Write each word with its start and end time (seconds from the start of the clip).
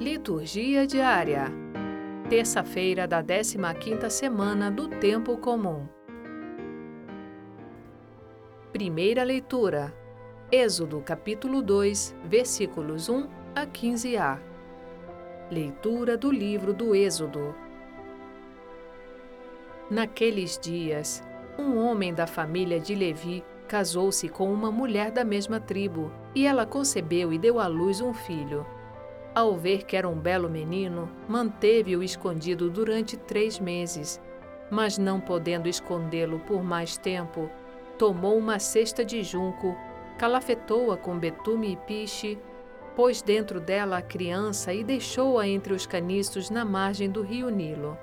Liturgia 0.00 0.88
diária. 0.88 1.52
Terça-feira 2.28 3.06
da 3.06 3.22
15ª 3.22 4.10
semana 4.10 4.68
do 4.68 4.88
tempo 4.88 5.36
comum. 5.36 5.86
Primeira 8.72 9.22
leitura. 9.22 9.94
Êxodo 10.50 11.00
capítulo 11.00 11.62
2, 11.62 12.12
versículos 12.24 13.08
1 13.08 13.28
a 13.54 13.64
15a. 13.64 14.40
Leitura 15.48 16.16
do 16.16 16.28
livro 16.28 16.74
do 16.74 16.92
Êxodo. 16.92 17.54
Naqueles 19.88 20.58
dias, 20.58 21.22
um 21.56 21.78
homem 21.78 22.12
da 22.12 22.26
família 22.26 22.80
de 22.80 22.96
Levi 22.96 23.44
casou-se 23.68 24.28
com 24.28 24.52
uma 24.52 24.72
mulher 24.72 25.12
da 25.12 25.24
mesma 25.24 25.60
tribo, 25.60 26.10
e 26.34 26.48
ela 26.48 26.66
concebeu 26.66 27.32
e 27.32 27.38
deu 27.38 27.60
à 27.60 27.68
luz 27.68 28.00
um 28.00 28.12
filho. 28.12 28.66
Ao 29.34 29.56
ver 29.56 29.84
que 29.84 29.96
era 29.96 30.08
um 30.08 30.14
belo 30.14 30.48
menino, 30.48 31.10
manteve-o 31.28 32.04
escondido 32.04 32.70
durante 32.70 33.16
três 33.16 33.58
meses. 33.58 34.20
Mas 34.70 34.96
não 34.96 35.20
podendo 35.20 35.68
escondê-lo 35.68 36.38
por 36.40 36.62
mais 36.62 36.96
tempo, 36.96 37.50
tomou 37.98 38.38
uma 38.38 38.60
cesta 38.60 39.04
de 39.04 39.24
junco, 39.24 39.76
calafetou-a 40.18 40.96
com 40.96 41.18
betume 41.18 41.72
e 41.72 41.76
piche, 41.76 42.38
pôs 42.94 43.22
dentro 43.22 43.60
dela 43.60 43.98
a 43.98 44.02
criança 44.02 44.72
e 44.72 44.84
deixou-a 44.84 45.48
entre 45.48 45.74
os 45.74 45.84
caniços 45.84 46.48
na 46.48 46.64
margem 46.64 47.10
do 47.10 47.20
rio 47.20 47.50
Nilo. 47.50 47.98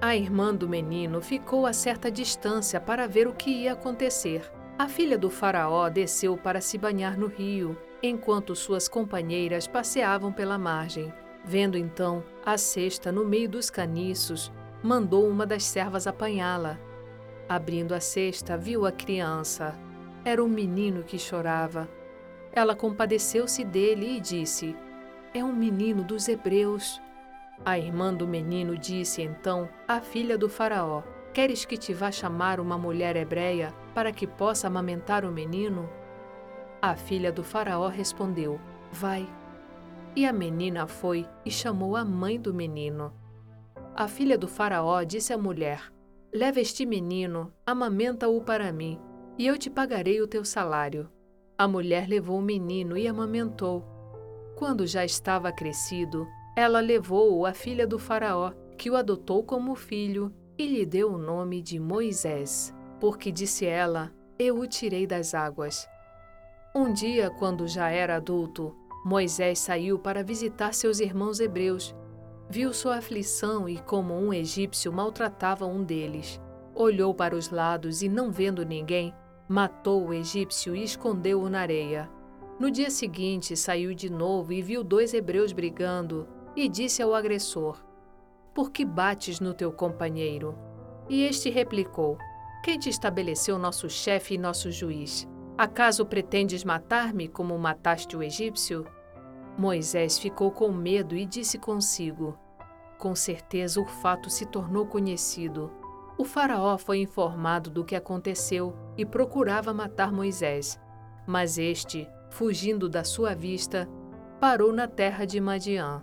A 0.00 0.14
irmã 0.14 0.54
do 0.54 0.68
menino 0.68 1.20
ficou 1.20 1.66
a 1.66 1.72
certa 1.72 2.12
distância 2.12 2.80
para 2.80 3.08
ver 3.08 3.26
o 3.26 3.34
que 3.34 3.50
ia 3.50 3.72
acontecer. 3.72 4.48
A 4.78 4.88
filha 4.88 5.18
do 5.18 5.28
faraó 5.28 5.88
desceu 5.88 6.36
para 6.36 6.60
se 6.60 6.78
banhar 6.78 7.18
no 7.18 7.26
rio 7.26 7.76
enquanto 8.02 8.54
suas 8.54 8.88
companheiras 8.88 9.66
passeavam 9.66 10.32
pela 10.32 10.58
margem. 10.58 11.12
Vendo 11.44 11.76
então 11.76 12.22
a 12.44 12.58
cesta 12.58 13.10
no 13.10 13.24
meio 13.24 13.48
dos 13.48 13.70
caniços, 13.70 14.52
mandou 14.82 15.28
uma 15.28 15.46
das 15.46 15.64
servas 15.64 16.06
apanhá-la. 16.06 16.78
Abrindo 17.48 17.94
a 17.94 18.00
cesta, 18.00 18.56
viu 18.56 18.86
a 18.86 18.92
criança. 18.92 19.74
Era 20.24 20.42
um 20.42 20.48
menino 20.48 21.02
que 21.02 21.18
chorava. 21.18 21.88
Ela 22.52 22.74
compadeceu-se 22.74 23.64
dele 23.64 24.16
e 24.16 24.20
disse: 24.20 24.76
É 25.34 25.42
um 25.42 25.52
menino 25.52 26.04
dos 26.04 26.28
hebreus. 26.28 27.00
A 27.64 27.78
irmã 27.78 28.14
do 28.14 28.26
menino 28.26 28.76
disse 28.76 29.22
então 29.22 29.68
à 29.86 30.00
filha 30.00 30.36
do 30.36 30.48
Faraó: 30.48 31.02
Queres 31.32 31.64
que 31.64 31.76
te 31.76 31.92
vá 31.92 32.10
chamar 32.10 32.60
uma 32.60 32.76
mulher 32.76 33.16
hebreia 33.16 33.74
para 33.94 34.12
que 34.12 34.26
possa 34.26 34.66
amamentar 34.66 35.24
o 35.24 35.32
menino? 35.32 35.88
A 36.82 36.96
filha 36.96 37.30
do 37.30 37.44
Faraó 37.44 37.88
respondeu: 37.88 38.58
Vai. 38.90 39.28
E 40.16 40.24
a 40.24 40.32
menina 40.32 40.86
foi 40.86 41.26
e 41.44 41.50
chamou 41.50 41.94
a 41.94 42.04
mãe 42.04 42.40
do 42.40 42.54
menino. 42.54 43.12
A 43.94 44.08
filha 44.08 44.38
do 44.38 44.48
Faraó 44.48 45.02
disse 45.02 45.30
à 45.30 45.36
mulher: 45.36 45.92
Leva 46.32 46.58
este 46.58 46.86
menino, 46.86 47.52
amamenta-o 47.66 48.40
para 48.40 48.72
mim, 48.72 48.98
e 49.36 49.46
eu 49.46 49.58
te 49.58 49.68
pagarei 49.68 50.22
o 50.22 50.26
teu 50.26 50.42
salário. 50.42 51.10
A 51.58 51.68
mulher 51.68 52.08
levou 52.08 52.38
o 52.38 52.42
menino 52.42 52.96
e 52.96 53.06
amamentou. 53.06 53.84
Quando 54.56 54.86
já 54.86 55.04
estava 55.04 55.52
crescido, 55.52 56.26
ela 56.56 56.80
levou-o 56.80 57.44
à 57.44 57.52
filha 57.52 57.86
do 57.86 57.98
Faraó, 57.98 58.52
que 58.78 58.90
o 58.90 58.96
adotou 58.96 59.44
como 59.44 59.74
filho 59.74 60.32
e 60.56 60.66
lhe 60.66 60.86
deu 60.86 61.12
o 61.12 61.18
nome 61.18 61.60
de 61.60 61.78
Moisés, 61.78 62.74
porque 62.98 63.30
disse 63.30 63.66
ela: 63.66 64.10
Eu 64.38 64.58
o 64.58 64.66
tirei 64.66 65.06
das 65.06 65.34
águas. 65.34 65.86
Um 66.72 66.92
dia, 66.92 67.30
quando 67.30 67.66
já 67.66 67.88
era 67.88 68.14
adulto, 68.14 68.76
Moisés 69.04 69.58
saiu 69.58 69.98
para 69.98 70.22
visitar 70.22 70.72
seus 70.72 71.00
irmãos 71.00 71.40
hebreus. 71.40 71.96
Viu 72.48 72.72
sua 72.72 72.98
aflição 72.98 73.68
e 73.68 73.76
como 73.78 74.14
um 74.14 74.32
egípcio 74.32 74.92
maltratava 74.92 75.66
um 75.66 75.82
deles. 75.82 76.40
Olhou 76.72 77.12
para 77.12 77.34
os 77.34 77.50
lados 77.50 78.02
e, 78.02 78.08
não 78.08 78.30
vendo 78.30 78.64
ninguém, 78.64 79.12
matou 79.48 80.06
o 80.06 80.14
egípcio 80.14 80.76
e 80.76 80.84
escondeu-o 80.84 81.48
na 81.48 81.60
areia. 81.60 82.08
No 82.56 82.70
dia 82.70 82.88
seguinte, 82.88 83.56
saiu 83.56 83.92
de 83.92 84.08
novo 84.08 84.52
e 84.52 84.62
viu 84.62 84.84
dois 84.84 85.12
hebreus 85.12 85.52
brigando 85.52 86.28
e 86.54 86.68
disse 86.68 87.02
ao 87.02 87.16
agressor: 87.16 87.84
Por 88.54 88.70
que 88.70 88.84
bates 88.84 89.40
no 89.40 89.54
teu 89.54 89.72
companheiro? 89.72 90.56
E 91.08 91.24
este 91.24 91.50
replicou: 91.50 92.16
Quem 92.62 92.78
te 92.78 92.88
estabeleceu 92.88 93.58
nosso 93.58 93.90
chefe 93.90 94.34
e 94.34 94.38
nosso 94.38 94.70
juiz? 94.70 95.28
Acaso 95.60 96.06
pretendes 96.06 96.64
matar-me 96.64 97.28
como 97.28 97.58
mataste 97.58 98.16
o 98.16 98.22
egípcio? 98.22 98.86
Moisés 99.58 100.18
ficou 100.18 100.50
com 100.50 100.72
medo 100.72 101.14
e 101.14 101.26
disse 101.26 101.58
consigo: 101.58 102.34
Com 102.96 103.14
certeza 103.14 103.78
o 103.78 103.84
fato 103.84 104.30
se 104.30 104.46
tornou 104.46 104.86
conhecido. 104.86 105.70
O 106.16 106.24
Faraó 106.24 106.78
foi 106.78 107.00
informado 107.02 107.68
do 107.68 107.84
que 107.84 107.94
aconteceu 107.94 108.74
e 108.96 109.04
procurava 109.04 109.74
matar 109.74 110.10
Moisés. 110.10 110.80
Mas 111.26 111.58
este, 111.58 112.08
fugindo 112.30 112.88
da 112.88 113.04
sua 113.04 113.34
vista, 113.34 113.86
parou 114.40 114.72
na 114.72 114.88
terra 114.88 115.26
de 115.26 115.38
Madiã. 115.42 116.02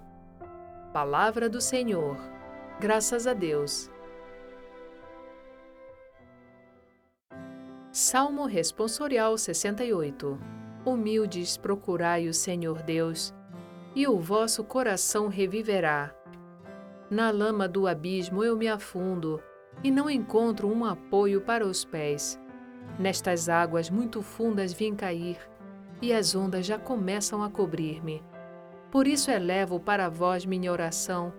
Palavra 0.94 1.50
do 1.50 1.60
Senhor. 1.60 2.16
Graças 2.80 3.26
a 3.26 3.34
Deus. 3.34 3.90
Salmo 8.00 8.46
Responsorial 8.46 9.36
68 9.40 10.40
Humildes 10.86 11.58
procurai 11.58 12.28
o 12.28 12.34
Senhor 12.34 12.84
Deus, 12.84 13.34
e 13.96 14.08
o 14.08 14.20
vosso 14.20 14.64
coração 14.64 15.30
reviverá. 15.30 16.14
Na 17.10 17.32
lama 17.32 17.68
do 17.68 17.88
abismo 17.88 18.44
eu 18.44 18.56
me 18.56 18.68
afundo, 18.68 19.42
e 19.84 19.90
não 19.90 20.08
encontro 20.08 20.72
um 20.72 20.86
apoio 20.86 21.42
para 21.42 21.66
os 21.66 21.84
pés. 21.84 22.40
Nestas 23.00 23.50
águas 23.50 23.90
muito 23.90 24.22
fundas 24.22 24.72
vim 24.72 24.94
cair, 24.94 25.40
e 26.00 26.14
as 26.14 26.36
ondas 26.36 26.68
já 26.68 26.78
começam 26.78 27.42
a 27.42 27.50
cobrir-me. 27.50 28.24
Por 28.92 29.08
isso 29.08 29.32
elevo 29.32 29.80
para 29.80 30.08
vós 30.08 30.46
minha 30.46 30.72
oração, 30.72 31.34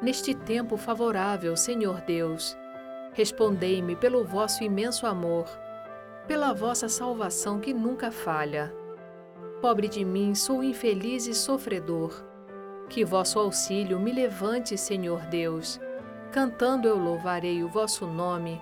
neste 0.00 0.32
tempo 0.32 0.76
favorável, 0.76 1.56
Senhor 1.56 2.02
Deus. 2.02 2.56
Respondei-me 3.14 3.96
pelo 3.96 4.24
vosso 4.24 4.62
imenso 4.62 5.08
amor 5.08 5.63
pela 6.26 6.52
vossa 6.52 6.88
salvação 6.88 7.60
que 7.60 7.74
nunca 7.74 8.10
falha. 8.10 8.74
Pobre 9.60 9.88
de 9.88 10.04
mim, 10.04 10.34
sou 10.34 10.62
infeliz 10.62 11.26
e 11.26 11.34
sofredor. 11.34 12.24
Que 12.88 13.04
vosso 13.04 13.38
auxílio 13.38 13.98
me 13.98 14.12
levante, 14.12 14.76
Senhor 14.76 15.20
Deus. 15.26 15.80
Cantando 16.32 16.88
eu 16.88 16.98
louvarei 16.98 17.62
o 17.62 17.68
vosso 17.68 18.06
nome, 18.06 18.60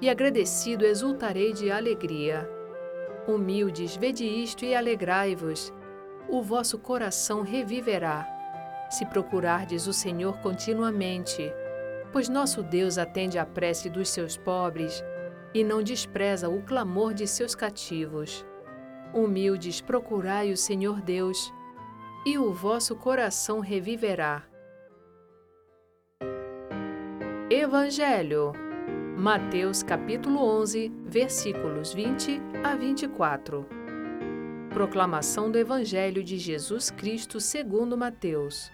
e 0.00 0.08
agradecido 0.08 0.84
exultarei 0.84 1.52
de 1.52 1.70
alegria. 1.70 2.48
Humildes, 3.28 3.96
vede 3.96 4.24
isto 4.24 4.64
e 4.64 4.74
alegrai-vos. 4.74 5.72
O 6.28 6.42
vosso 6.42 6.78
coração 6.78 7.42
reviverá, 7.42 8.26
se 8.88 9.04
procurardes 9.04 9.86
o 9.86 9.92
Senhor 9.92 10.38
continuamente, 10.38 11.52
pois 12.12 12.28
nosso 12.28 12.62
Deus 12.62 12.98
atende 12.98 13.38
à 13.38 13.44
prece 13.44 13.90
dos 13.90 14.08
seus 14.08 14.36
pobres 14.36 15.04
e 15.54 15.64
não 15.64 15.82
despreza 15.82 16.48
o 16.48 16.62
clamor 16.62 17.14
de 17.14 17.26
seus 17.26 17.54
cativos. 17.54 18.44
Humildes, 19.12 19.80
procurai 19.80 20.52
o 20.52 20.56
Senhor 20.56 21.00
Deus, 21.00 21.52
e 22.24 22.38
o 22.38 22.52
vosso 22.52 22.94
coração 22.94 23.60
reviverá. 23.60 24.44
Evangelho 27.50 28.52
Mateus 29.20 29.82
capítulo 29.82 30.42
11, 30.42 30.90
versículos 31.04 31.92
20 31.92 32.40
a 32.64 32.74
24. 32.74 33.66
Proclamação 34.72 35.50
do 35.50 35.58
Evangelho 35.58 36.24
de 36.24 36.38
Jesus 36.38 36.90
Cristo 36.90 37.38
segundo 37.38 37.98
Mateus. 37.98 38.70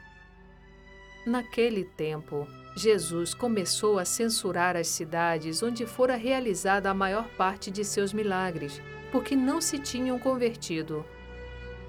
Naquele 1.27 1.85
tempo, 1.85 2.47
Jesus 2.79 3.33
começou 3.33 3.99
a 3.99 4.05
censurar 4.05 4.77
as 4.77 4.89
cidades 4.89 5.63
onde 5.63 5.87
fora 5.87 6.15
realizada 6.15 6.91
a 6.91 6.95
maior 6.95 7.27
parte 7.29 7.71
de 7.71 7.83
seus 7.83 8.13
milagres, 8.13 8.83
porque 9.11 9.35
não 9.35 9.63
se 9.63 9.79
tinham 9.79 10.19
convertido. 10.19 11.03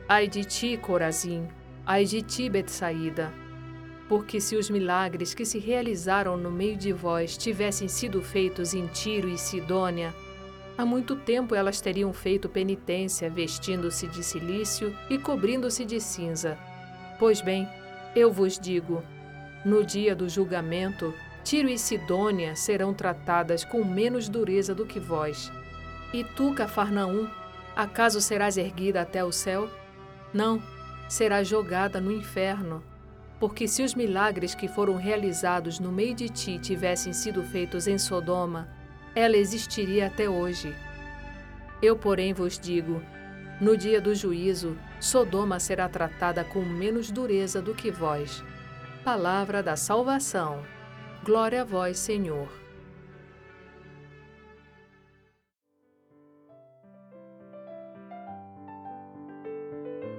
Ai 0.08 0.30
de 0.30 0.46
ti, 0.46 0.78
Corazim! 0.78 1.46
Ai 1.86 2.06
de 2.06 2.22
ti, 2.22 2.50
Betsaída! 2.50 3.34
Porque 4.08 4.40
se 4.40 4.56
os 4.56 4.70
milagres 4.70 5.34
que 5.34 5.44
se 5.44 5.60
realizaram 5.60 6.38
no 6.38 6.50
meio 6.50 6.78
de 6.78 6.94
vós 6.94 7.36
tivessem 7.36 7.90
sido 7.90 8.22
feitos 8.22 8.74
em 8.74 8.88
Tiro 8.88 9.28
e 9.28 9.38
Sidônia, 9.38 10.16
há 10.78 10.86
muito 10.86 11.18
tempo 11.18 11.54
elas 11.54 11.82
teriam 11.82 12.14
feito 12.14 12.48
penitência, 12.48 13.30
vestindo-se 13.30 14.08
de 14.08 14.24
silício 14.24 14.96
e 15.10 15.18
cobrindo-se 15.18 15.84
de 15.84 16.00
cinza. 16.00 16.58
Pois 17.20 17.42
bem, 17.42 17.68
eu 18.16 18.32
vos 18.32 18.58
digo, 18.58 19.04
no 19.68 19.84
dia 19.84 20.16
do 20.16 20.30
julgamento, 20.30 21.14
Tiro 21.44 21.68
e 21.68 21.78
Sidônia 21.78 22.56
serão 22.56 22.94
tratadas 22.94 23.66
com 23.66 23.84
menos 23.84 24.30
dureza 24.30 24.74
do 24.74 24.86
que 24.86 24.98
vós. 24.98 25.52
E 26.14 26.24
tu, 26.24 26.54
Cafarnaum, 26.54 27.28
acaso 27.76 28.22
serás 28.22 28.56
erguida 28.56 29.02
até 29.02 29.26
o 29.26 29.32
céu? 29.32 29.70
Não, 30.34 30.64
serás 31.10 31.50
jogada 31.50 32.00
no 32.00 32.14
inferno. 32.14 32.82
Porque 33.42 33.68
se 33.68 33.84
os 33.84 33.94
milagres 33.94 34.56
que 34.56 34.70
foram 34.70 34.96
realizados 34.96 35.82
no 35.82 35.92
meio 35.92 36.16
de 36.16 36.30
ti 36.30 36.58
tivessem 36.58 37.12
sido 37.12 37.44
feitos 37.44 37.88
em 37.88 37.98
Sodoma, 37.98 38.70
ela 39.14 39.36
existiria 39.36 40.08
até 40.08 40.30
hoje. 40.30 40.74
Eu, 41.82 41.98
porém, 41.98 42.34
vos 42.34 42.58
digo: 42.58 43.02
no 43.60 43.76
dia 43.76 44.00
do 44.00 44.16
juízo, 44.16 44.78
Sodoma 44.98 45.60
será 45.60 45.90
tratada 45.90 46.42
com 46.46 46.62
menos 46.62 47.12
dureza 47.12 47.62
do 47.62 47.76
que 47.76 47.92
vós. 47.92 48.42
Palavra 49.08 49.64
da 49.64 49.78
salvação. 49.78 50.66
Glória 51.24 51.62
a 51.62 51.64
vós, 51.64 51.98
Senhor. 51.98 52.50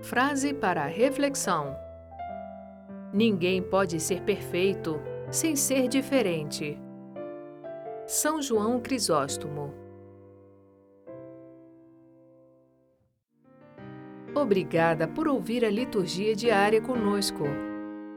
Frase 0.00 0.54
para 0.54 0.86
reflexão: 0.86 1.76
Ninguém 3.12 3.62
pode 3.62 4.00
ser 4.00 4.22
perfeito 4.22 4.98
sem 5.30 5.54
ser 5.54 5.86
diferente. 5.86 6.80
São 8.06 8.40
João 8.40 8.80
Crisóstomo. 8.80 9.74
Obrigada 14.34 15.06
por 15.06 15.28
ouvir 15.28 15.62
a 15.62 15.70
liturgia 15.70 16.34
diária 16.34 16.80
conosco. 16.80 17.44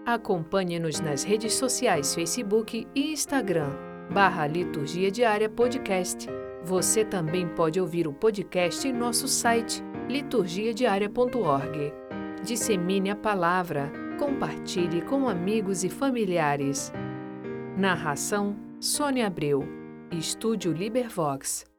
Acompanhe-nos 0.05 0.99
nas 0.99 1.23
redes 1.23 1.53
sociais 1.53 2.15
Facebook 2.15 2.87
e 2.95 3.11
Instagram, 3.11 3.69
barra 4.11 4.47
Liturgia 4.47 5.11
Diária 5.11 5.49
Podcast. 5.49 6.27
Você 6.63 7.05
também 7.05 7.47
pode 7.47 7.79
ouvir 7.79 8.07
o 8.07 8.13
podcast 8.13 8.87
em 8.87 8.93
nosso 8.93 9.27
site 9.27 9.83
liturgiadiaria.org. 10.09 11.93
Dissemine 12.43 13.11
a 13.11 13.15
palavra 13.15 13.91
Compartilhe 14.21 15.01
com 15.01 15.27
amigos 15.27 15.83
e 15.83 15.89
familiares. 15.89 16.93
Narração: 17.75 18.55
Sônia 18.79 19.25
Abreu. 19.25 19.63
Estúdio 20.11 20.71
Libervox. 20.71 21.70